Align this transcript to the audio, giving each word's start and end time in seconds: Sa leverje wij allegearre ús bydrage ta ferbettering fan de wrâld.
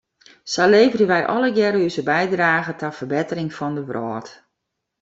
Sa 0.53 0.63
leverje 0.73 1.05
wij 1.11 1.23
allegearre 1.35 1.79
ús 1.87 1.97
bydrage 2.13 2.73
ta 2.79 2.89
ferbettering 2.99 3.49
fan 3.57 3.73
de 3.77 3.83
wrâld. 3.89 4.27